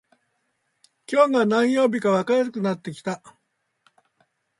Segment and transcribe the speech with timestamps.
[1.07, 3.21] 今日が何曜日かわからなくなってきた